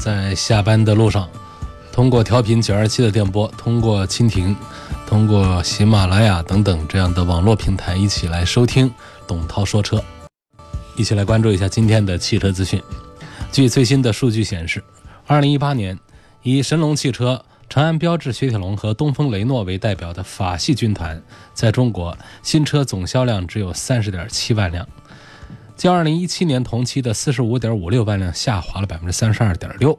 [0.00, 1.28] 在下班的路上，
[1.92, 4.56] 通过调频九二七的电波，通过蜻蜓，
[5.06, 8.90] 通过喜马拉雅等等这样的网络平台，一起来收听
[9.26, 10.02] 董涛说车，
[10.96, 12.82] 一起来关注一下今天的汽车资讯。
[13.52, 14.82] 据最新的数据显示，
[15.26, 15.98] 二零一八年
[16.42, 24.88] 以神龙汽车、长安标致、雪铁龙和东风雷诺为代表的法系军团，在中国新车总销量只有三十点七万辆。
[25.80, 29.98] 较二零一七年同期的四十五点五六万辆下滑了百分之三十二点六，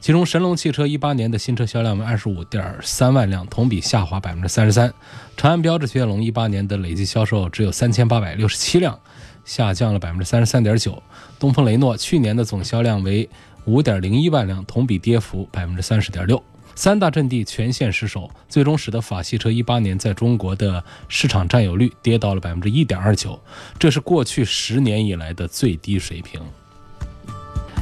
[0.00, 4.88] 其中神龙汽车一八年的新车销量为二十五点三万辆，同比下滑百分之三十三；
[5.36, 8.96] 长安标致雪铁龙一八年的累计销售只有三千八百六十七辆，
[9.44, 10.92] 下降了百分之三十三点九；
[11.36, 13.28] 东风雷诺去年的总销量为
[13.64, 16.40] 五点零一万辆，同比跌幅百分之三十点六。
[16.74, 23.40] 三大阵地全线失守，最终使得法系车一八年在中国的市场占有率跌到了百分之一点二九，
[23.78, 26.40] 这是过去十年以来的最低水平。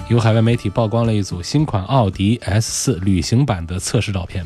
[0.08, 4.44] 有海外媒体曝光了一组新款奥迪 S 四旅行版的测试照片，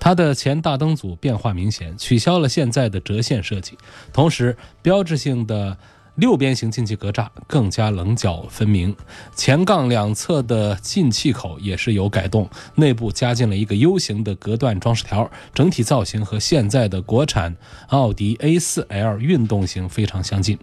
[0.00, 3.76] 它的前大灯组变化明显，取消了现在的折线设计，
[4.12, 5.76] 同时标志性的。
[6.16, 8.94] 六边形进气格栅更加棱角分明，
[9.34, 17.56] 前杠两侧的进气口也是有改动，内部加进了一个 U 型的隔断装饰条，整体造型和现在的国产
[17.88, 20.56] 奥迪 A4L 运动型非常相近。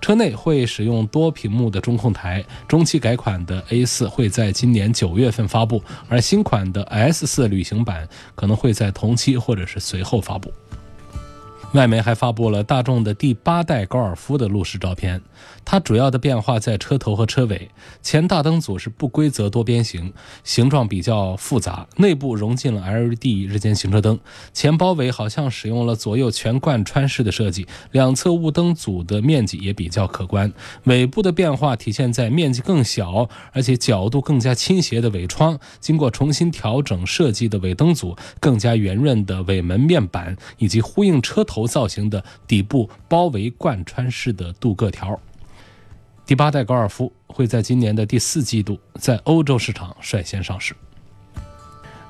[0.00, 10.52] 车内会使用多屏幕的中控台，中期改款的 A4 会在今年九月份发布，而新款的 S4 旅行版可能会在同期或者是随后发布。
[11.74, 15.20] 外媒还发布了大众的第八代高尔夫的路试照片，
[15.66, 17.70] 它主要的变化在车头和车尾。
[18.00, 24.18] 前大灯组是不规则多边形，形状比较复杂，内部融进了 LED 日间行车灯。
[24.54, 30.50] 前包围好像使用了左右全贯穿式的设计，两侧雾灯组的面积也比较可观。
[30.84, 41.57] 尾部的变化体现在面积更小，而且角度更加倾斜的尾窗，经过重新调整设计的尾灯组，更加圆润的尾门面板，以及呼应车头。
[41.58, 45.18] 头造型的底部包围贯穿式的镀铬条。
[46.24, 50.72] 第八代高尔夫会在今年的第四季度在欧洲市场率先上市。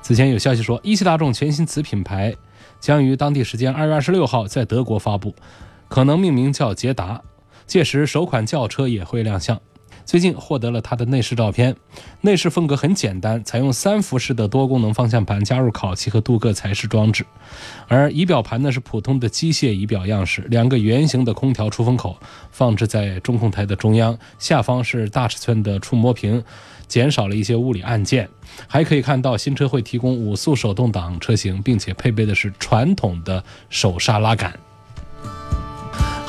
[0.03, 2.35] 此前有消息说，一汽大众全新子品牌
[2.79, 5.33] 将于当地时间二月二十六号在德国发布，
[5.87, 7.21] 可能命名叫捷达，
[7.65, 9.59] 届时首款轿车也会亮相。
[10.09, 11.75] 最近获得了它的内饰照片，
[12.21, 17.23] 内饰风格很简单，采用三辐式的多功能方向盘，加入烤漆和镀铬材质装置。
[17.87, 22.17] 而仪表盘呢是普通的机械仪表样式，两个圆形的空调出风口
[22.49, 26.43] 放置在中控台的中央，下方是大尺寸的触摸屏，
[26.87, 28.27] 减少了一些物理按键。
[28.65, 34.51] 还可以看到新车会提供五速手动挡车型，并且配备的是传统的手刹拉杆。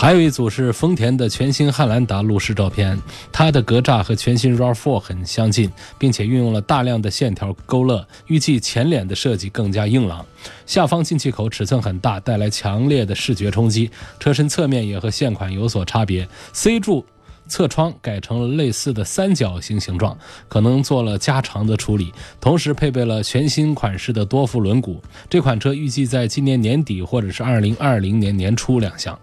[0.00, 2.98] 还有一组是丰田的全新汉兰达路试照片，
[3.30, 8.08] 它的格栅和全新 RAV4 很相近，并且运用了大量的线条勾勒。
[8.26, 10.24] 预计前脸的设计更加硬朗，
[10.64, 13.90] 下方进气口尺寸很大，带来强烈的视觉冲击。
[14.18, 17.04] 车身侧面也和现款有所差别，C 柱
[17.46, 20.16] 侧窗改成了类似的三角形形状，
[20.48, 22.10] 可能做了加长的处理。
[22.40, 24.96] 同时配备了全新款式的多辐轮毂。
[25.28, 29.18] 这款车预计在今年年底或者是二零二零年年初亮相。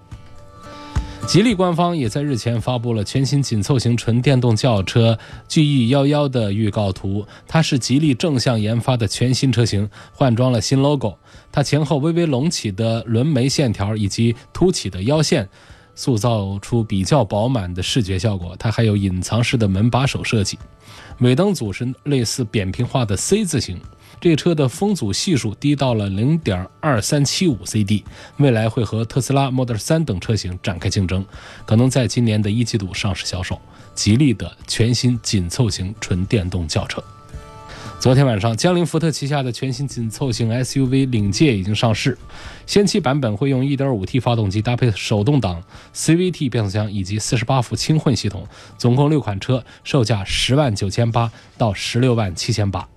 [1.27, 7.27] 吉利官方也在日前发布了全新紧凑型纯电动轿车 GE11 的预告图。
[7.45, 11.17] 它是吉利正向研发的全新车型，换装了新 logo。
[11.51, 15.47] 它前后微微隆起的轮眉线条以及凸起的腰线，
[15.95, 18.55] 塑造出比较饱满的视觉效果。
[18.57, 20.57] 它还有隐藏式的门把手设计，
[21.19, 23.77] 尾灯组是类似扁平化的 C 字形。
[24.19, 28.03] 这车的风阻系数低到了零点二三七五 CD，
[28.37, 31.23] 未来会和特斯拉 Model 3等车型展开竞争，
[31.65, 33.59] 可能在今年的一季度上市销售。
[33.93, 37.03] 吉利的全新紧凑型纯电动轿车，
[37.99, 42.15] 昨天晚上，江铃福特旗下的全新紧凑型 SUV 领界已经上市，
[42.67, 45.63] 先期版本会用 1.5T 发动机，搭配手动挡
[45.95, 48.47] CVT 变速箱以及48伏轻混系统，
[48.77, 52.87] 总共六款车，售价十万九千八到十六万七千八。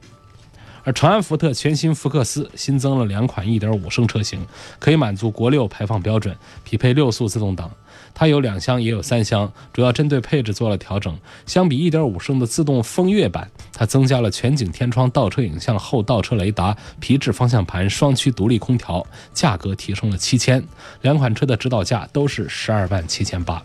[0.84, 4.46] 而长安福特全新福克斯新增了两款1.5升车型，
[4.78, 7.70] 可以满足国六排放标准，匹配六速自动挡。
[8.14, 11.16] 它有两厢也有三厢，主要针对配置做了调整。
[11.46, 20.62] 相比1.5升的自动风悦版，它增加了全景天窗、倒车影像、后倒车雷达、皮质方向盘、双区独立空调，价格提升了七千。
[21.02, 23.62] 两款车的指导价都是十二万七千八。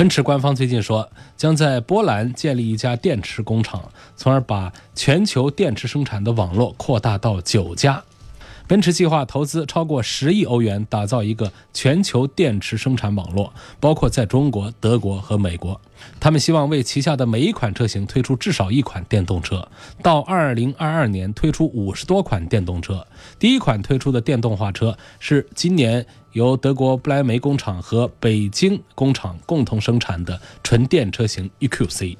[0.00, 1.06] 奔驰官方最近说，
[1.36, 3.84] 将在波兰建立一家电池工厂，
[4.16, 8.02] 从而把全球电池生产的网络扩大到九家。
[8.70, 15.80] 奔驰计划投资超过十亿欧元，打造一个全球电池生产网络，包括在中国、德国和美国。
[16.20, 19.66] 他们希望为旗下的每一款车型推出至少一款电动车，
[20.04, 23.04] 到二零二二年推出五十多款电动车。
[23.40, 32.16] 第一款推出的电动化车是今年由德国不莱梅工厂和北京工厂共同生产的纯电车型 EQC。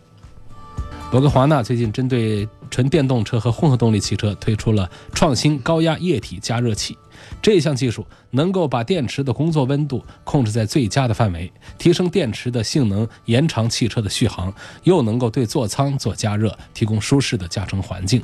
[1.10, 6.96] 博格华纳最近针对纯电动车和混合动力汽车推出了创新高压液体加热器，
[7.42, 14.54] 这项技术能够把电池的工作温度控制在最佳的范围，提升电池的性能，延长汽车的续航，
[14.84, 18.22] 又能够对座舱做加热，提供舒适的驾乘环境。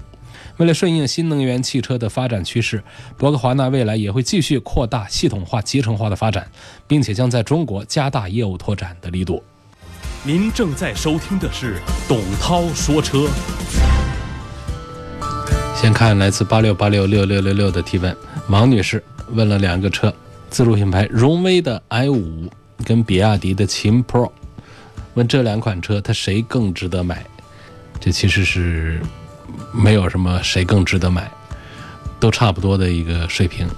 [0.58, 2.80] 为了顺应新能源汽车的发展趋势，
[3.18, 6.48] 博格华纳未来也会继续扩大系统化、集成化的发展，
[6.86, 9.42] 并且将在中国加大业务拓展的力度。
[10.26, 13.28] 您正在收听的是董涛说车。
[15.76, 18.16] 先看来自八六八六六六六六的提问，
[18.48, 19.00] 王女士
[19.34, 20.12] 问了两个车，
[20.50, 22.50] 自主品牌荣威的 i 五
[22.84, 24.28] 跟比亚迪的秦 Pro，
[25.14, 27.24] 问这两款车它谁更值得买？
[28.00, 29.00] 这其实是
[29.72, 31.30] 没有什么谁更值得买，
[32.18, 33.68] 都差不多的一个水平，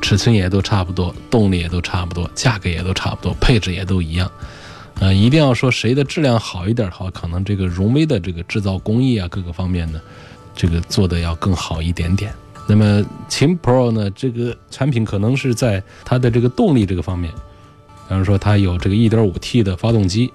[0.00, 4.30] 尺寸也都差不多，动力也都差不多，价格也都差不多，配置也都一样。
[5.00, 10.00] 呃，一定要说谁的质量好一点的话，可能这个荣威的这个制造工艺啊，各个方面呢，
[10.56, 12.34] 这个做的要更好一点点。
[12.66, 20.32] 那么秦 Pro 呢，这个产品可能是在它的这个动力这个方面，比方说它有这个 1.5T 的发动机，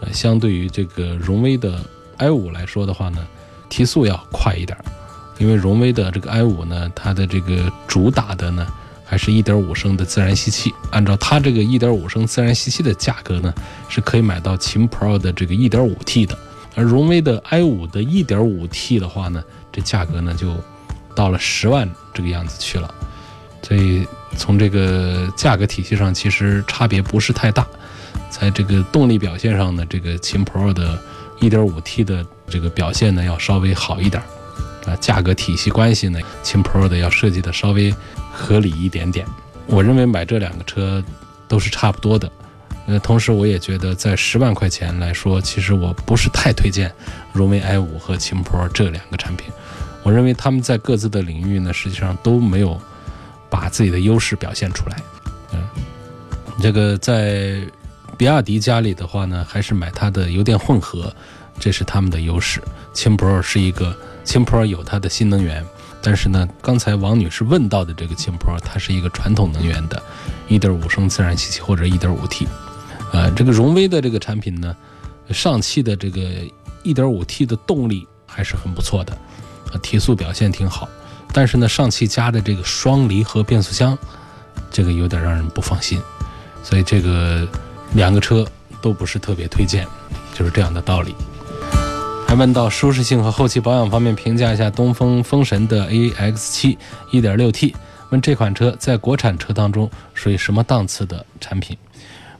[0.00, 1.80] 呃，相对于这个荣威的
[2.18, 3.26] i5 来说的话呢，
[3.68, 4.78] 提速要快一点，
[5.38, 8.66] 因为荣威的这个 i5 呢，它的这个主打的呢。
[9.04, 13.52] 还是一点五升的自然吸气，按照它这个一点五升自然吸气的价格呢，
[13.88, 16.36] 是可以买到秦 Pro 的这个一点五 T 的。
[16.74, 20.56] 而荣威的 i 五的一点五 T 的话呢，这价格呢就
[21.14, 22.92] 到了十万这个样子去了。
[23.62, 24.06] 所以
[24.36, 27.66] 从这个价格体系上，其实差别不是太大。
[28.28, 30.98] 在这个动力表现上呢，这个秦 Pro 的
[31.40, 34.20] 一点五 T 的这个表现呢要稍微好一点。
[34.86, 37.94] 啊，价格体系关系呢，秦 Pro 的要设计的稍微。
[38.36, 39.24] 合理一点点，
[39.64, 41.00] 我认为买这两个车
[41.46, 42.28] 都是差不多的。
[42.88, 46.92] 呃，同时我也觉得在十万块钱来说，其实我不是太推荐
[47.32, 49.52] 荣威 i 五和秦 Pro 这两个产品。
[50.02, 52.76] 我认为他们在各自的领域呢，实际上都没有
[53.48, 54.96] 把自己的优势表现出来。
[55.52, 55.62] 嗯，
[56.60, 57.60] 这个在
[58.18, 61.14] 比亚迪家里的话呢，还是买它的油电混合，
[61.60, 62.60] 这是他们的优势。
[62.92, 65.64] 秦 Pro 是一个，秦 Pro 有它的新能源。
[66.06, 70.02] 但是呢，刚才王女士问到的这个秦 Pro，它是一个传统能源的
[70.50, 72.46] 1.5升自然吸气或者 1.5T，
[73.10, 74.76] 呃，这个荣威的这个产品呢，
[75.30, 76.20] 上汽的这个
[76.82, 79.14] 1.5T 的动力还是很不错的，
[79.72, 80.86] 啊，提速表现挺好。
[81.32, 83.96] 但是呢，上汽加的这个双离合变速箱，
[84.70, 85.98] 这个有点让人不放心，
[86.62, 87.48] 所以这个
[87.94, 88.46] 两个车
[88.82, 89.86] 都不是特别推荐，
[90.34, 91.14] 就是这样的道理。
[92.34, 96.76] 还问到舒适性和后期保养方面，评价一下东风风神的 AX7
[97.12, 97.72] 1.6T。
[98.10, 101.78] 问这款车在国产车当中属于什么档次的产品？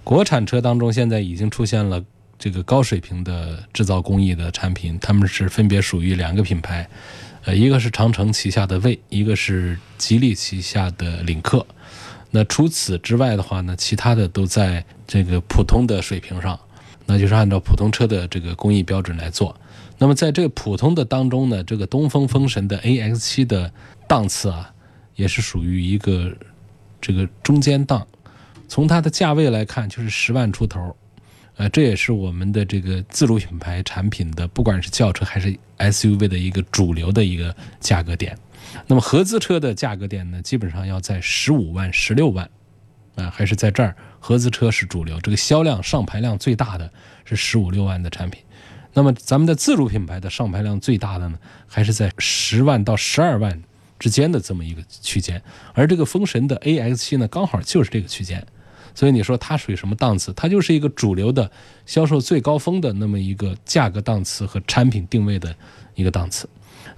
[0.02, 2.02] 国产车当中现在已经出现了
[2.36, 6.88] 这个高水平的制造工艺的产品，他们是分别属于两个品牌，
[7.44, 11.64] 呃，一个是长城旗下的魏，一个是吉利旗下的领克。
[12.32, 16.58] 那除此之外的话呢，其他的都在这个普通的水平上，
[17.06, 19.54] 那就是按照普通车的这个工艺标准来做。
[19.98, 23.72] 那么在这个普通的当中呢，这个东风风神的 AX7 的
[24.08, 24.72] 档次啊，
[25.14, 26.36] 也是属于一个
[27.00, 28.06] 这个中间档。
[28.66, 30.96] 从它的价位来看，就是十万出头，
[31.56, 38.36] 呃，这也是我们的这个自主品牌产品的，不管是轿车还是 SUV 的一个主流的一个价格点。
[38.88, 42.48] 那么合资车的价格点呢，基本上要在十五万、十六万，
[43.14, 45.20] 啊，还是在这儿合资车是主流。
[45.20, 46.90] 这个销量上牌量最大的
[47.24, 48.42] 是十五六万的产品。
[48.94, 53.62] 那么咱们的自主品牌的上牌量最大的呢，还是在十万到十二万
[53.98, 55.42] 之间的这么一个区间，
[55.74, 58.46] 而这个风神的 AX7 呢，刚好就是这个区间，
[58.94, 60.32] 所以你说它属于什么档次？
[60.34, 61.50] 它就是一个主流的
[61.86, 65.54] 销售最高峰的那么一个价格档次和产品定位的
[65.94, 66.48] 一个档次。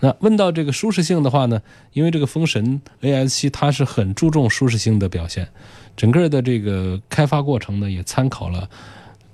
[0.00, 1.62] 那问到这个舒适性的话呢，
[1.92, 5.48] 因为这个风神 AX7 它是很注重舒适性的表现，
[5.96, 8.68] 整个的这个开发过程呢，也参考了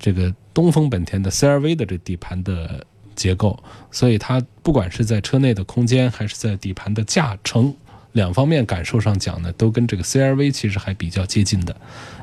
[0.03, 7.73] 这个东风本田的 CR-V 的这底盘的结构，所以它不管是在车内的空间，还是在底盘的驾乘
[8.11, 11.77] 两方面感受上讲呢，都跟这个 CR-V 其实还比较接近的。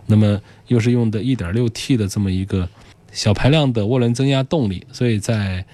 [0.07, 2.67] 那么又是用的 1.6T 的这么一个
[3.13, 5.65] 小排量的涡轮增压动力，所以在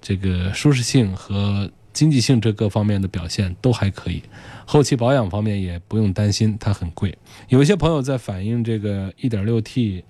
[0.00, 4.20] 这个舒适性和经济性这各方面的表现都还可以。
[4.66, 7.16] 后期保养方面也不用担心它很贵。
[7.48, 10.02] 有一些朋友在反映这个 1.6T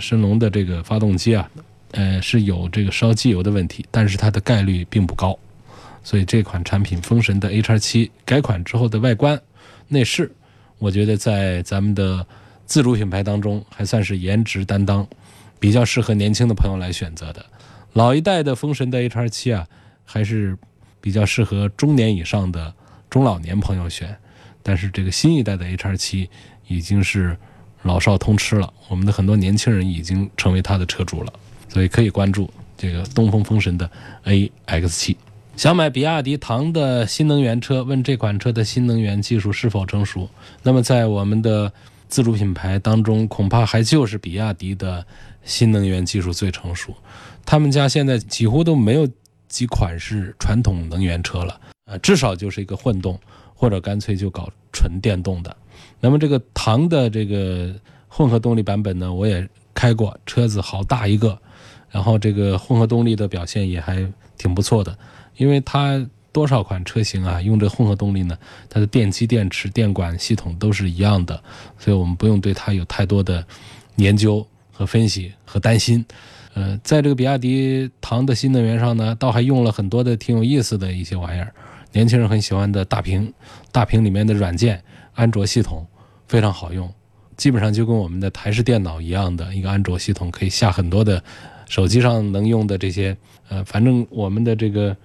[0.00, 1.50] 神龙的这个发动机啊，
[1.92, 5.38] 呃是有这个烧机油的问题，但是它的概率并不高。
[6.02, 9.38] 所以这款产品风神的 HR7 改款之后的外观、
[9.88, 10.32] 内饰，
[10.78, 12.26] 我觉得在咱们的
[12.64, 15.06] 自主品牌当中还算是颜值担当，
[15.58, 17.44] 比较适合年轻的朋友来选择的。
[17.92, 19.66] 老一代的风神的 HR7 啊，
[20.04, 20.56] 还是
[21.00, 22.72] 比较适合中年以上的
[23.10, 24.16] 中老年朋友选。
[24.62, 26.28] 但是这个新一代的 HR7
[26.68, 27.36] 已经是
[27.82, 31.32] 老少通吃了，我们的很多年轻人已经成为它的车主了，
[31.68, 33.90] 所以可以关注这个东风风神的
[34.24, 35.16] AX7。
[35.56, 40.28] 想买比亚迪唐的新能源车，问这款车的新能源技术是否成熟？
[40.62, 41.70] 那么在我们的
[42.08, 45.04] 自主品牌当中，恐怕还就是比亚迪的
[45.44, 46.94] 新能源技术最成熟。
[47.44, 49.08] 他们家现在几乎都没有
[49.48, 53.18] 几款是传统能源车了，呃，至少就是一个混动，
[53.54, 55.54] 或者干脆就搞纯电动的。
[56.00, 57.74] 那么这个唐的这个
[58.08, 61.38] 混合动力版本呢，我也开过，车子好大一个，
[61.90, 64.96] 然后这个混合动力的表现也还挺不错的。
[65.36, 68.36] 因为它多少款车型啊，用这混合动力呢？
[68.68, 71.42] 它的电机、电池、电管系统都是一样的，
[71.78, 73.44] 所以我们不用对它有太多的
[73.96, 76.04] 研究和分析和担心。
[76.54, 81.52] 呃，在这个比亚迪唐的新能源上呢，倒还用了很多的挺有意思的一些玩意儿，
[81.92, 83.32] 年轻人很喜欢的大屏，
[83.70, 84.82] 大屏里面的软件，
[85.14, 85.86] 安卓系统
[86.30, 86.88] 非常好用，
[87.36, 91.20] 基本上就跟我们的台式电脑一样的一个安卓系统，可以下很多的
[91.68, 93.16] 手机上能用的这些，
[93.48, 94.96] 呃，反正我们的这个。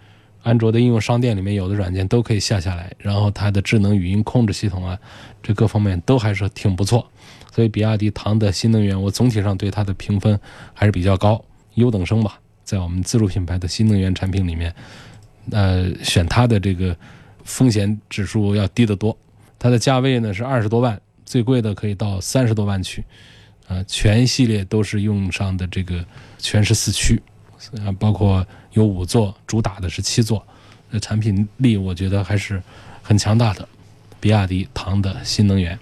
[0.43, 4.95] 安卓的应用商店里面有的软件都可以下下来，然后它的智能语音控制系统啊，
[5.41, 7.03] 这各方面都还是挺不错。
[7.51, 10.39] 所以比亚迪唐的新能源，我总体上对它的评分
[10.71, 12.39] 还是比较高，优等生吧。
[12.63, 14.71] 在我们自主品牌的新能源产品里面，
[15.49, 16.95] 呃，选它的这个
[17.43, 19.17] 风险指数要低得多。
[19.57, 23.03] 它的价位呢是二十多万，最贵的可以到三十多万去。
[23.67, 26.05] 呃，全系列都是用上的这个
[26.37, 27.21] 全时四驱。
[27.83, 30.45] 啊，包括有五座，主打的是七座，
[30.91, 32.61] 那产品力我觉得还是
[33.01, 33.67] 很强大的。
[34.19, 35.77] 比亚迪唐的新能源，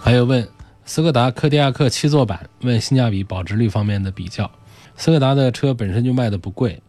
[0.00, 0.48] 还有问
[0.84, 4.48] 斯柯达柯迪亚克七座版，问性价比、保值率方面的比较。
[4.96, 6.80] 斯柯达的车本身就卖的不贵。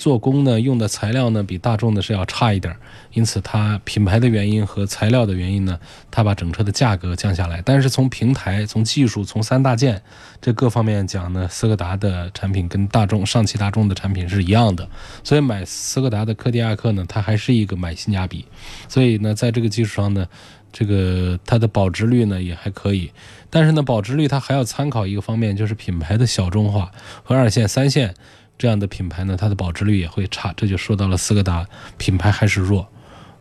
[0.00, 2.74] 做工呢，用的材料呢比大众的是要差一点，
[3.12, 5.78] 因此它品牌的原因和材料的原因呢，
[6.10, 7.60] 它把整车的价格降下来。
[7.62, 10.00] 但是从平台、从技术、从三大件
[10.40, 14.88] 这各方面讲呢，斯柯达的产品跟大众、上汽大众的产品是一样的。
[15.22, 18.46] 所以买斯柯达的柯迪亚克呢，它还是一个买性价比。
[18.88, 20.26] 所以呢，在这个基础上呢，
[20.72, 23.10] 这个它的保值率呢也还可以。
[23.50, 26.90] 但是呢，保值率它还要参考一个方面，就是品牌的小众化
[27.22, 28.14] 和二线、三线。
[28.60, 32.86] 这样的品牌呢，它的保值率也会差，这就说到了斯柯达品牌还是弱。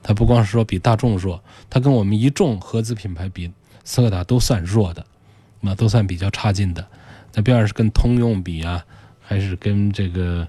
[0.02, 3.52] 它不光是说比大众弱，它跟我们一众合资品牌比，
[3.84, 5.06] 斯柯达都算弱的，
[5.60, 6.88] 那都算比较差劲的。
[7.34, 8.82] 那边是跟通用比啊，
[9.22, 10.48] 还是跟这个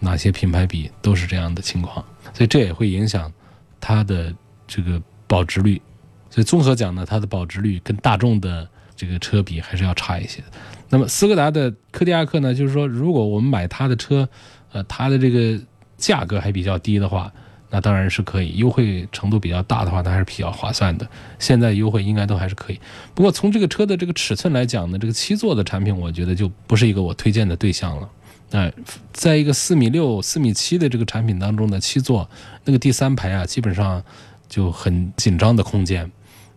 [0.00, 2.04] 哪些品牌比，都是这样的情况。
[2.34, 3.32] 所以这也会影响
[3.80, 4.34] 它的
[4.68, 5.80] 这个保值率。
[6.28, 10.44] 所以综合讲呢，它的保值率跟大众的这个车比还是要差一些。
[10.90, 14.28] 那么斯柯达的柯迪亚克呢，就是说，如果我们买它的车，
[14.72, 15.58] 呃，它的这个
[15.96, 17.32] 价格还比较低的话，
[17.70, 21.08] 那当然是可以，优惠程度比较大的话，那还是比较划算的。
[21.38, 22.80] 现在优惠应该都还是可以。
[23.14, 28.10] 不过从这个车的这个尺寸来讲呢，这个七座的产品，我觉得就不是一个我推荐的对象了。
[28.50, 28.68] 那，
[29.12, 32.28] 在一个四米六、四米七的这个产品当中呢，七座
[32.64, 34.02] 那个第三排啊，基本上
[34.48, 36.10] 就很紧张的空间，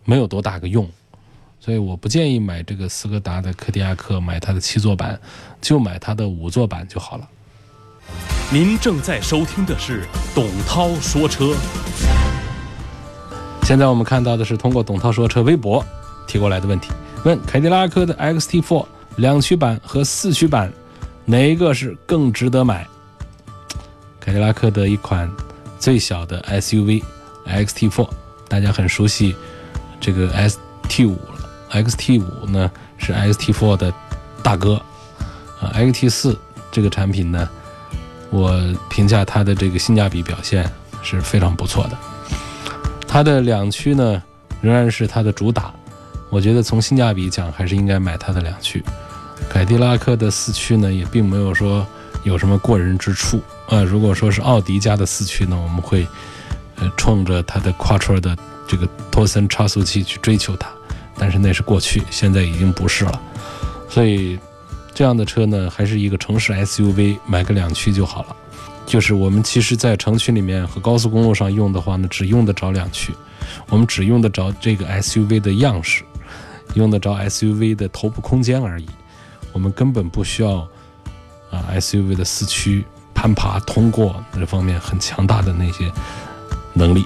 [0.04, 0.90] 没有多大个用。
[1.64, 5.18] 所以我不建议买这个斯柯达的柯迪亚克，买它的七座版，
[5.62, 7.26] 就买它的五座版就好了。
[8.52, 10.02] 您正在收听的是
[10.34, 11.56] 董涛说车。
[13.62, 15.82] 现在我们看到的是通过董涛说车微博
[16.28, 16.90] 提过来的问题，
[17.24, 18.84] 问凯迪拉克的 XT4
[19.16, 20.70] 两驱版和四驱版
[21.24, 22.86] 哪一个是更值得买？
[24.20, 25.32] 凯迪拉克的一款
[25.78, 27.02] 最小的 SUV
[27.46, 28.06] XT4，
[28.48, 29.34] 大家很熟悉
[29.98, 31.16] 这个 ST5。
[31.74, 33.92] XT 五呢是 XT Four 的
[34.42, 34.74] 大哥，
[35.60, 36.38] 啊，XT 四
[36.70, 37.48] 这个产品呢，
[38.30, 38.52] 我
[38.88, 40.70] 评价它的这个性价比表现
[41.02, 41.98] 是非常不错的。
[43.06, 44.22] 它的两驱呢
[44.60, 45.72] 仍然是它的主打，
[46.30, 48.82] 我觉得从性价比讲，还是应该买它的两驱。
[49.48, 51.86] 凯迪拉克的四驱呢，也并没有说
[52.22, 53.82] 有什么过人之处啊。
[53.82, 56.06] 如果说是奥迪家的四驱呢，我们会
[56.76, 60.68] 呃冲着它的 Quattro 的这个托森差速器去追求它，
[61.16, 63.20] 但是那是过去，现在已经不是了。
[63.88, 64.38] 所以
[64.92, 68.36] 这样的车呢，还是一个城市 SUV，买个两驱就好了。
[68.86, 73.14] 就是我们其实，在城区里面和高速公路上用的话呢，只用得着两驱，
[73.70, 76.04] 我们只用得着这个 SUV 的样式，
[76.74, 78.86] 用得着 SUV 的头部空间而已。
[79.52, 80.56] 我们根本不需要
[81.50, 85.90] 啊 SUV 的四驱攀爬通过这方面很强大的那些
[86.74, 87.04] 能力。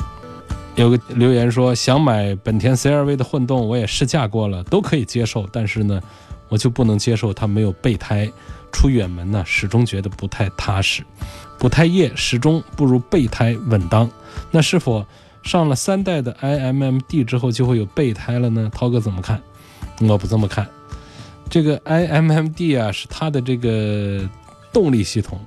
[0.79, 6.01] 有个留言说想买本田 CR-V 的混动，我也试驾过了，都可以接受，但是呢，
[6.49, 8.31] 我就不能接受它没有备胎，
[8.71, 11.03] 出远门呢始终觉得不太踏实。
[11.59, 14.09] 补胎液始终不如备胎稳当，
[14.53, 15.05] 那是否
[15.43, 18.71] 上了三代的 iMMD 之后就会有备胎了呢？
[18.73, 19.43] 涛哥怎么看？
[20.03, 20.65] 我不这么看。
[21.51, 24.21] 这个 iMMD 啊是它的这个
[24.73, 25.41] 动力系统，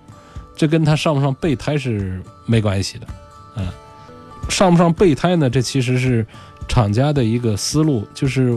[0.57, 3.07] 这跟它上不上备胎是没关系的。
[3.55, 3.67] 嗯，
[4.51, 5.49] 上不上备胎呢？
[5.49, 6.25] 这其实是
[6.67, 8.55] 厂家的一个思路，就是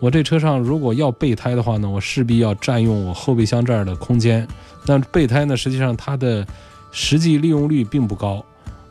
[0.00, 4.46] 我这车上如果要备胎的话呢，我势必要占用我后备箱这儿的空间。
[4.84, 6.46] 那备胎呢，实际上它的
[6.90, 8.44] 实际利用率并不高。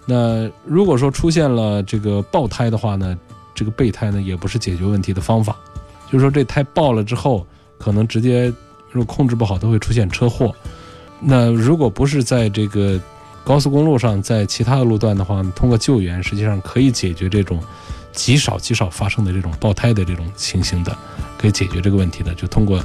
[0.05, 3.15] 那如果说出现了这个爆胎的话呢，
[3.53, 5.55] 这个备胎呢也不是解决问题的方法。
[6.10, 7.46] 就是说这胎爆了之后，
[7.77, 8.51] 可能直接
[8.89, 10.55] 如果控制不好都会出现车祸。
[11.19, 13.00] 那如果不是在这个
[13.50, 17.60] 高速公路上，在其他的路段的话，通过救援实际上可以解决这种
[18.13, 20.96] 极少极少发生的这种爆胎的这种情形的，
[21.36, 22.77] 可以解决这个问题的，就通过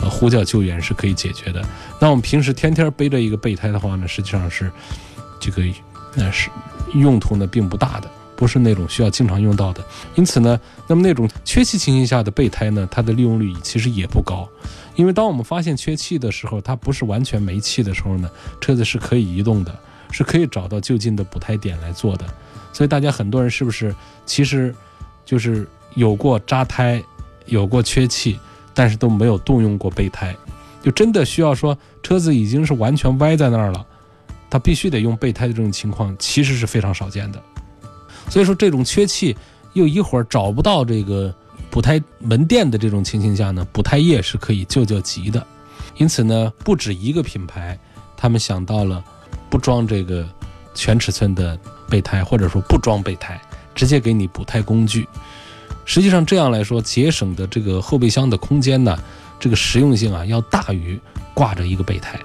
[0.00, 1.60] 呃呼叫救援是可以解决的。
[1.98, 4.70] 那我们平时天天背着一个备胎的话呢，实际上是
[5.40, 5.64] 这个
[6.14, 6.48] 那是
[6.94, 9.84] 用途呢并不大的，不是那种需要经常用到的。
[10.14, 14.48] 因此呢，那么那种缺气情形下的备胎呢，它的利用率其实也不高。
[14.94, 18.30] 因为当我们发现缺气的时候，它不是完全没气的时候呢，
[18.60, 19.76] 车子是可以移动的，
[20.14, 22.24] 是可以找到就近的补胎点来做的。
[22.72, 23.92] 所以大家很多人是不是
[24.24, 24.72] 其实
[25.24, 27.02] 就是有过扎胎，
[27.46, 28.38] 有过缺气，
[28.72, 30.36] 但是都没有动用过备胎，
[30.80, 33.84] 就真的需要说车子已经是完全歪在那儿了，
[34.48, 37.42] 它必须得用备胎的这种情况，其实是非常少见的。
[38.28, 39.36] 所以说这种缺气
[39.72, 41.34] 又一会儿找不到这个
[41.70, 45.44] 补胎门店的这种情形下呢，补胎液是可以救救急的。
[45.96, 47.78] 因此呢，不止一个品牌，
[48.16, 49.04] 他们想到了
[49.54, 50.28] 不装这个
[50.74, 51.56] 全尺寸的
[51.88, 53.40] 备胎，或者说不装备胎，
[53.72, 55.06] 直接给你补胎工具。
[55.84, 58.98] 实际上这样来说，节省的这个后备箱的空间呢，
[59.38, 60.98] 这个实用性啊，要大于
[61.32, 62.18] 挂着一个备胎。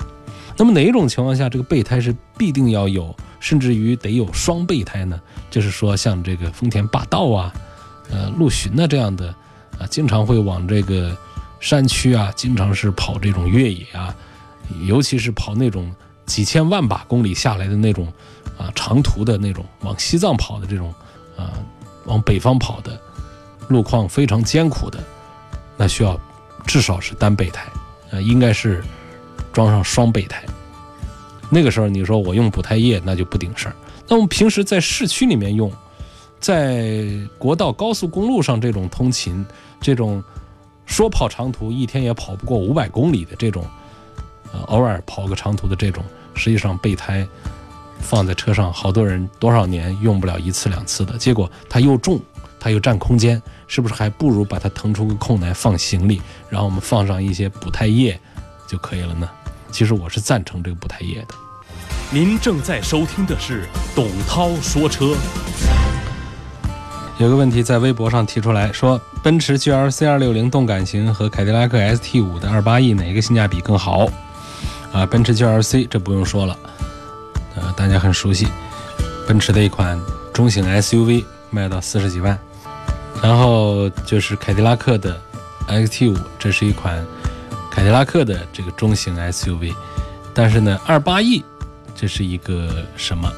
[0.57, 5.21] 那么哪一种情况下这个备胎是必定要有，甚至于得有双备胎呢？
[5.51, 7.53] 就是说像这个丰田霸道啊，
[8.09, 9.27] 呃，陆巡啊这样的
[9.77, 11.15] 啊，经常会往这个
[11.59, 14.15] 山区啊，经常是跑这种越野啊，
[14.87, 15.93] 尤其是跑那种
[16.29, 18.07] 几千万把公里下来的那种
[18.55, 20.93] 啊长途的那种往西藏跑的这种
[21.35, 21.53] 啊，
[22.05, 22.97] 往北方跑的
[23.67, 25.03] 路况非常艰苦的，
[25.75, 26.19] 那需要
[26.67, 27.65] 至少是单备胎，
[28.11, 28.83] 呃，应该是
[29.51, 30.45] 装上双备胎。
[31.49, 33.75] 那个时候你说我用补胎液，那就不顶事儿。
[34.07, 35.71] 那我们平时在市区里面用，
[36.39, 37.07] 在
[37.39, 39.43] 国道、高速公路上这种通勤，
[39.81, 40.23] 这种
[40.85, 43.65] 说跑长途一天也跑不过五百公里的这种，
[44.51, 46.03] 呃，偶尔跑个长途的这种，
[46.39, 47.27] 实际上备胎
[47.99, 52.19] 放在车上，好多人多少年用不了一次两次的，结果它又重，
[52.57, 58.17] 它又占空间，是不是还不如把它腾出个空来放行李，然后我们放上一些补胎液
[58.65, 59.29] 就可以了呢？
[59.69, 61.35] 其实我是赞成这个补胎液的。
[62.09, 65.13] 您正在收听的是董涛说车。
[67.19, 74.07] 有个问题在微博上提出来说，奔驰 GLC 260动感型和凯迪拉克 ST 五的 2.8E 哪个性价比更好？
[74.91, 76.57] 啊，奔驰 GLC 这不用说了，
[77.55, 78.47] 呃，大家很熟悉，
[79.27, 79.99] 奔驰的一款
[80.33, 82.37] 中型 SUV 卖到四十几万，
[83.21, 85.19] 然后就是凯迪拉克的
[85.67, 87.05] XT5，这是一款
[87.71, 89.73] 凯迪拉克的这个中型 SUV，
[90.33, 91.43] 但是呢，2.8E
[91.95, 93.31] 这是一个什么？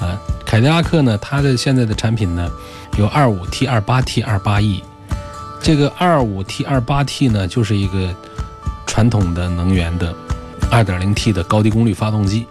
[0.00, 2.50] 啊，凯迪拉克呢，它的现在的产品呢？
[2.98, 4.80] 有二五 T、二八 T、二八 E，
[5.60, 8.14] 这个二五 T、二八 T 呢，就是一个
[8.86, 10.14] 传统的能源的
[10.70, 12.46] 二点零 T 的高低功率发动机。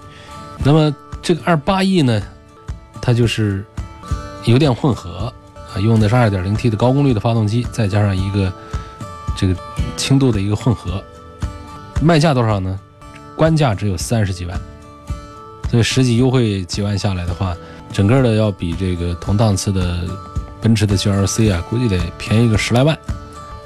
[0.63, 2.21] 那么这个二八 E 呢，
[3.01, 3.65] 它就是
[4.45, 5.33] 油电混合
[5.73, 8.51] 啊，用的是二点零 T 的高功率的发动机，再加上一个
[9.37, 9.55] 这个
[9.97, 11.03] 轻度的一个混合，
[12.01, 12.79] 卖价多少呢？
[13.35, 14.59] 官价只有三十几万，
[15.69, 17.55] 所以实际优惠几万下来的话，
[17.91, 19.99] 整个的要比这个同档次的。
[20.63, 22.97] 奔驰的 GLC 啊，估计得便宜个十来万，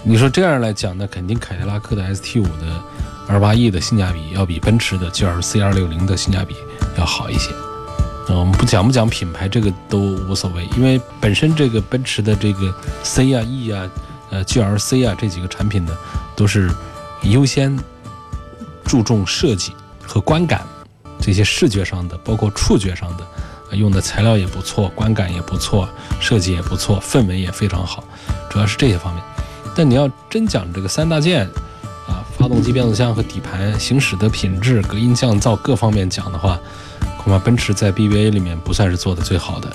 [0.01, 2.81] 你说这样来讲呢，肯定凯迪拉克的 ST 五的
[3.27, 6.55] 二八 E 的性价比要比奔驰的 GLC 二六零的性价比
[6.97, 7.51] 要好一些。
[8.27, 13.89] 那，我们不讲不讲品牌，这个都无所谓，因为本身这个奔驰的这个 C 啊、E 啊、
[14.31, 15.95] 呃 GLC 啊这几个产品呢，
[16.35, 16.69] 都是
[17.23, 17.77] 优先
[18.85, 19.73] 注重设计
[20.05, 20.65] 和观感
[21.19, 23.25] 这些视觉上的，包括触觉上的，
[23.77, 25.87] 用的材料也不错，观感也不错，
[26.19, 28.03] 设计也不错，氛围也非常好，
[28.49, 29.23] 主要是这些方面。
[29.75, 31.47] 但你要真讲这个三大件，
[32.47, 36.57] 发动机、变速箱和底盘行驶的品质、隔音降噪各方面讲的话。
[37.17, 39.69] 恐怕奔驰在 BBA 里面不算是做的最好的，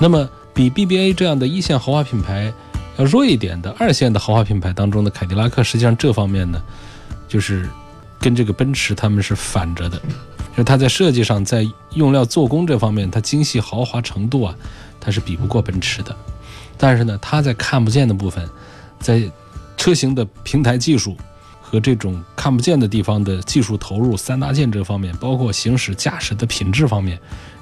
[0.00, 2.50] 那么比 BBA 这样的一线豪华品牌
[2.96, 6.62] 要弱一点的二线的豪华品牌当中的凯迪拉克，实际上这方面呢，
[7.28, 7.68] 就是
[8.18, 14.54] 跟这个奔驰他们是反着的，就是它在设计上，在用料做工这方面，它精细豪华程度啊，
[14.98, 16.16] 它是比不过奔驰的，
[16.78, 18.48] 但是呢，它在看不见的部分，
[19.00, 19.22] 在
[19.76, 21.14] 车型的平台技术。
[21.70, 27.16] 和这种看不见的地方的技术投入三大件这方面，包括行驶驾驶的品质方面，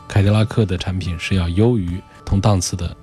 [0.09, 2.97] 凯迪拉克的产品是要优于同档次的。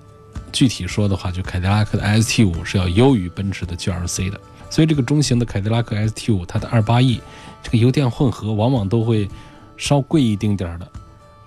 [0.52, 4.40] 具体说的话，就凯迪拉克的 ST 五是要优于奔驰的 GLC 的。
[4.70, 7.22] 所以这个中型的凯迪拉克 ST 五，它的二八 E
[7.62, 9.30] 这个油电混合往往都会
[9.78, 10.88] 稍贵一丁点儿的，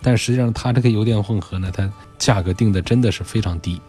[0.03, 3.81] 但实际上它这个油电混合呢，它价格定的真的是非常低，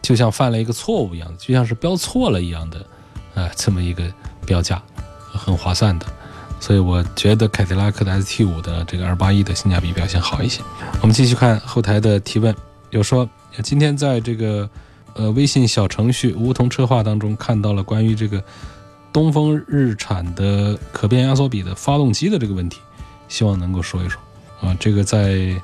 [0.00, 2.86] 就像犯了一个错误一样，就像是标错了一样的，
[3.34, 4.02] 啊，这么一个
[4.46, 4.82] 标价。
[5.36, 6.06] 很划算的，
[6.60, 10.62] 所以我觉得凯迪拉克的 ST 五的这个二八一的性价比表现好一些。
[11.02, 12.54] 我们继续看后台的提问，
[12.90, 13.28] 有说
[13.62, 14.68] 今天在这个
[15.14, 18.42] 呃微信小程序梧桐车话当中看到了关于这个
[19.12, 22.80] 东风日产的可变压缩比的发动机的这个问题，
[23.28, 24.20] 希望能够说一说
[24.60, 24.74] 啊。
[24.80, 25.54] 这个在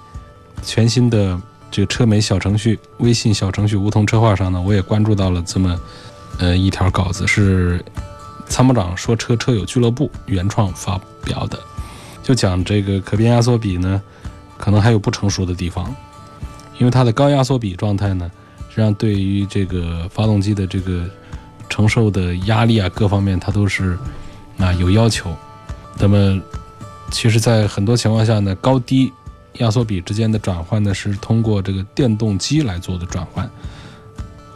[0.63, 5.81] 全新的这个车媒小程序微信小程序梧桐车话上呢，我也关注到了这么
[6.39, 7.83] 呃一条稿子是。
[8.51, 11.57] 参谋长说：“车车友俱乐部原创发表的，
[12.21, 14.03] 就讲这个可变压缩比呢，
[14.59, 15.95] 可能还有不成熟的地方，
[16.77, 18.29] 因为它的高压缩比状态呢，
[18.69, 21.09] 实际上对于这个发动机的这个
[21.69, 23.97] 承受的压力啊，各方面它都是
[24.59, 25.33] 啊有要求。
[25.97, 26.43] 那么，
[27.13, 29.13] 其实，在很多情况下呢，高低
[29.59, 33.49] 压缩比之间的转换呢，是通过这个电动机来做的转换，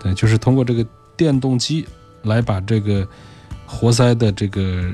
[0.02, 0.84] 对，就是通过这个
[1.16, 1.86] 电动机
[2.24, 3.06] 来把这个。”
[3.74, 4.92] 活塞的这个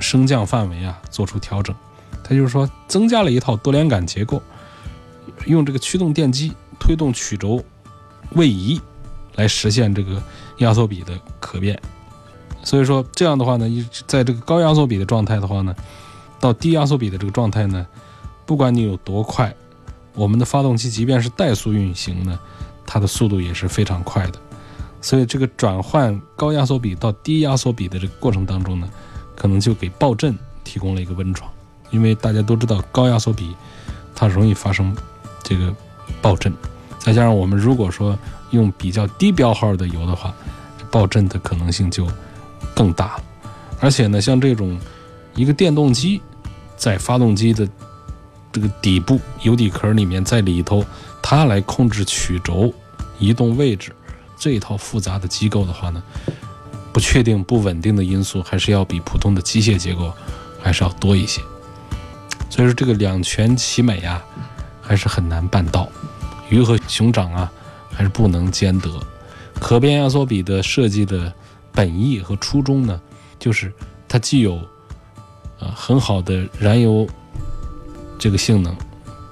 [0.00, 1.76] 升降范围啊，做出调整，
[2.24, 4.42] 它就是说增加了一套多连杆结构，
[5.46, 7.62] 用这个驱动电机推动曲轴
[8.32, 8.80] 位移，
[9.36, 10.20] 来实现这个
[10.58, 11.78] 压缩比的可变。
[12.64, 15.74] 所以说这样的话呢，一在这个高压缩比的状态的话呢，
[16.40, 17.86] 到低压缩比的这个状态呢，
[18.46, 19.54] 不管你有多快，
[20.14, 22.38] 我们的发动机即便是怠速运行呢，
[22.86, 24.38] 它的速度也是非常快的。
[25.02, 28.88] 所以这个转换高压缩比到低压缩比的这个过程当中呢，
[29.34, 30.34] 可能就给爆震
[30.64, 31.50] 提供了一个温床，
[31.90, 33.54] 因为大家都知道高压缩比
[34.14, 34.96] 它容易发生
[35.42, 35.74] 这个
[36.22, 36.54] 爆震，
[36.98, 38.16] 再加上我们如果说
[38.52, 40.32] 用比较低标号的油的话，
[40.90, 42.06] 爆震的可能性就
[42.74, 43.20] 更大。
[43.80, 44.78] 而且呢，像这种
[45.34, 46.22] 一个电动机
[46.76, 47.68] 在发动机的
[48.52, 50.84] 这个底部油底壳里面，在里头
[51.20, 52.72] 它来控制曲轴
[53.18, 53.92] 移动位置。
[54.42, 56.02] 这一套复杂的机构的话呢，
[56.92, 60.12] 不确定、不稳定的因素还是要比普通的机械结构
[60.60, 61.40] 还是要多一些。
[62.50, 64.20] 所以说，这个两全其美啊，
[64.80, 65.88] 还是很难办到。
[66.50, 67.52] 鱼和熊掌啊，
[67.92, 68.90] 还是不能兼得。
[69.60, 71.32] 可变压缩比的设计的
[71.70, 73.00] 本意和初衷呢，
[73.38, 73.72] 就是
[74.08, 74.60] 它既有
[75.60, 77.08] 呃很好的燃油
[78.18, 78.76] 这个性能，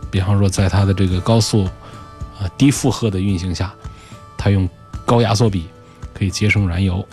[0.08, 1.64] 比方说在它的这个高速
[2.38, 3.74] 啊低负荷的运行下，
[4.38, 4.68] 它用
[5.10, 5.66] 高压缩比
[6.14, 7.04] 可以节省燃油，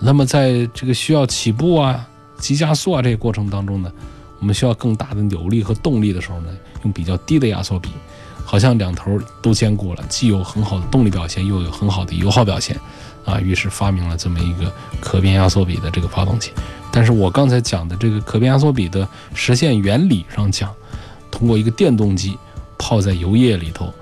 [0.00, 2.04] 那么在这个需要起步啊、
[2.36, 3.92] 急加速啊这个过程当中呢，
[4.40, 6.48] 我们需要更大的扭力和动力的时候呢，
[6.82, 7.90] 用比较低的压缩比，
[8.44, 12.76] 好像两头都兼顾了，既有很好的动力表现，又有很好的油耗表现，
[13.24, 16.50] 啊，于是发明了这么一个可变压缩比的这个发动机。
[16.90, 20.74] 但是我刚才讲的这个可变压缩比的实现原理上讲，
[21.30, 22.36] 通过一个电动机
[22.76, 23.94] 泡在油液里头，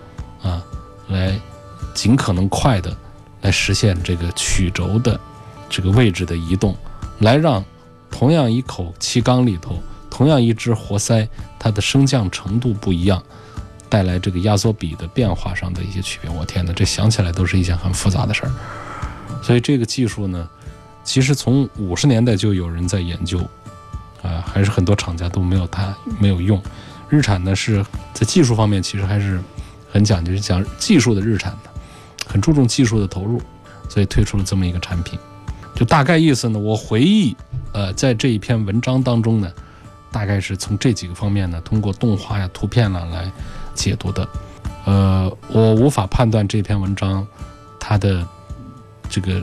[0.42, 0.62] 啊，
[1.08, 1.38] 来
[1.92, 2.96] 尽可能快的。
[3.46, 5.18] 来实现这个曲轴的
[5.68, 6.76] 这个位置的移动，
[7.20, 7.64] 来让
[8.10, 9.80] 同样一口气缸里头，
[10.10, 13.22] 同样一只活塞，它的升降程度不一样，
[13.88, 16.28] 带来这个压缩比的变化上的一些区别。
[16.28, 18.50] 我天哪，这想起来都是一件很复杂的事儿。
[19.40, 20.48] 所以这个技术呢，
[21.04, 23.38] 其实从五十年代就有人在研究，
[24.22, 26.60] 啊，还是很多厂家都没有它没有用。
[27.08, 29.40] 日产呢是在技术方面其实还是
[29.92, 31.70] 很讲究，讲技术的日产的。
[32.36, 33.40] 很注重技术的投入，
[33.88, 35.18] 所以推出了这么一个产品。
[35.74, 37.34] 就大概意思呢，我回忆，
[37.72, 39.50] 呃，在这一篇文章当中呢，
[40.12, 43.32] 大概是从这几个方面呢，通过动画呀、图片呢来
[43.74, 44.28] 解读的。
[44.84, 47.26] 呃，我无法判断这篇文章
[47.80, 48.26] 它的
[49.08, 49.42] 这个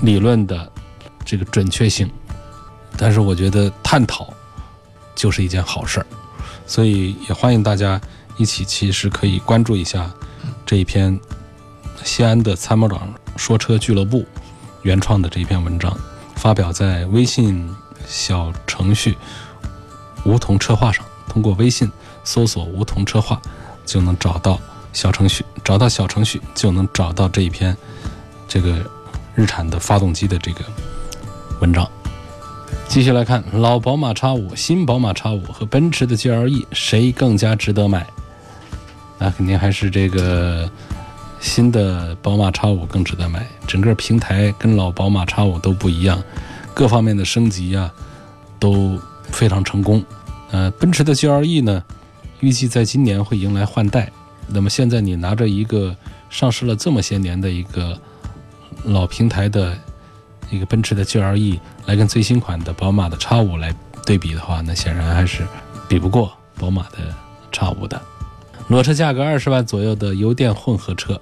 [0.00, 0.70] 理论的
[1.24, 2.08] 这个准确性，
[2.96, 4.32] 但是我觉得探讨
[5.16, 6.06] 就是一件好事儿，
[6.68, 8.00] 所以也欢迎大家
[8.36, 10.08] 一起，其实可以关注一下
[10.64, 11.18] 这一篇
[12.04, 14.24] 西安的参谋长说车俱乐部
[14.82, 15.96] 原创的这一篇文章，
[16.36, 17.68] 发表在微信
[18.06, 19.16] 小程序
[20.24, 21.90] “梧桐车话”上，通过微信
[22.24, 23.40] 搜索“梧桐车话”。
[23.86, 24.60] 就能找到
[24.92, 27.76] 小程序，找到小程序就能找到这一篇
[28.46, 28.88] 这个
[29.34, 30.60] 日产的发动机的这个
[31.60, 31.90] 文章。
[32.86, 38.06] 继续来看，老宝马叉五、新宝马叉五和奔驰的 GLE 谁更加值得买？
[39.18, 40.70] 那肯定还是这个
[41.40, 43.46] 新的宝马 X5 更值得买。
[43.66, 46.22] 整个平台跟老宝马 X5 都不一样，
[46.74, 47.92] 各方面的升级啊
[48.58, 48.98] 都
[49.32, 50.04] 非常成功。
[50.50, 51.82] 呃，奔驰的 GLE 呢？
[52.40, 54.10] 预计在今年会迎来换代，
[54.48, 55.94] 那么现在你拿着一个
[56.30, 57.98] 上市了这么些年的一个
[58.84, 59.76] 老平台的
[60.50, 63.74] 一个奔驰的 GLE 来跟最新款的宝马的 X5 来
[64.06, 65.46] 对比的话，那显然还是
[65.88, 67.14] 比不过宝马的
[67.52, 68.00] X5 的。
[68.68, 71.20] 裸车价格二十万左右的油电混合车，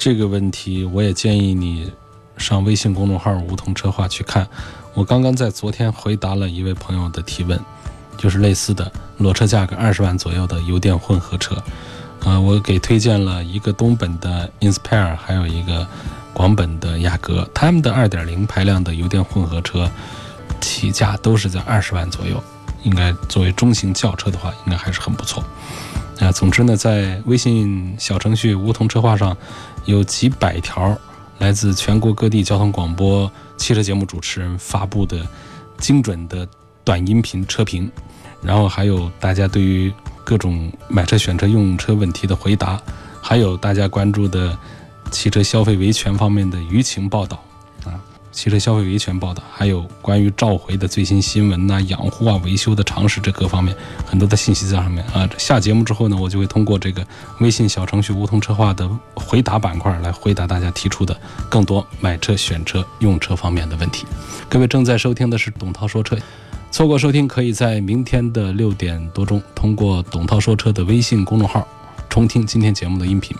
[0.00, 1.92] 这个问题我也建议你
[2.38, 4.48] 上微信公众号“梧桐车话”去看。
[4.94, 7.60] 我刚刚在昨天回答了一位朋友的提问。
[8.16, 11.56] 就是类似的裸车价格二十万左右的油电混合车，
[12.22, 15.86] 啊，我给推荐了一个东本的 Inspire，还有一个
[16.34, 19.90] 广本的雅阁，他们的二点零排量的油电混合车
[20.60, 22.42] 起价都是在二十万左右，
[22.82, 25.42] 应该作为中型轿车的话，应该还是很不错。
[26.20, 29.34] 啊，总之呢，在微信小程序“梧桐车话”上
[29.86, 30.96] 有几百条
[31.38, 35.26] 来自全国各地交通广播汽车节目主持人发布的
[35.78, 36.46] 精准的
[36.84, 37.90] 短音频车评。
[38.42, 39.92] 然后还有大家对于
[40.24, 42.80] 各种买车、选车、用车问题的回答，
[43.22, 44.56] 还有大家关注的
[45.10, 47.42] 汽车消费维权方面的舆情报道，
[48.32, 53.74] 汽车消费维权报道，还有关于召回的最新新闻呐、养护啊、维修的常识这各方面
[54.06, 55.28] 很多的信息在上面啊。
[55.36, 57.04] 下节目之后呢，我就会通过这个
[57.40, 64.06] 微信小程序“梧桐车话”的回答板块来回答大家提出的更多买车、选车、用车方面的问题。
[64.48, 66.16] 各位正在收听的是董涛说车。
[66.70, 71.66] 错过收听，可以在明天的六点多钟，通过“董涛说车”的微信公众号
[72.08, 73.36] 重听今天节目的音频。